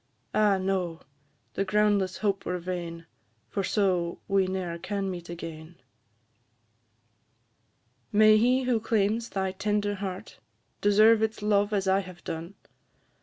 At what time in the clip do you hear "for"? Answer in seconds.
3.51-3.63